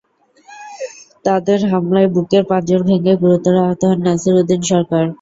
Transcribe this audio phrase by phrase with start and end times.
[1.25, 5.03] তাদের হামলায় বুকের পাঁজর ভেঙে গুরুতর আহত হন নাসির উদ্দিন সরকার।